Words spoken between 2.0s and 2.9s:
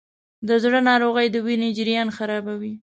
خرابوي.